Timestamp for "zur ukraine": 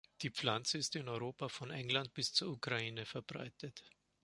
2.33-3.05